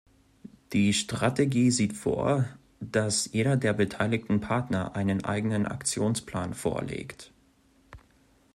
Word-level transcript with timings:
Die 0.73 0.93
Strategie 0.93 1.69
sieht 1.69 1.93
vor, 1.93 2.45
dass 2.79 3.31
jeder 3.33 3.55
der 3.55 3.71
beteiligten 3.73 4.41
Partner 4.41 4.95
einen 4.95 5.23
eigenen 5.23 5.67
Aktionsplan 5.67 6.55
vorlegt. 6.55 7.31